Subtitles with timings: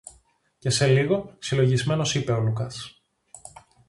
[0.57, 3.03] Και σε λίγο, συλλογισμένος είπε ο Λουκάς: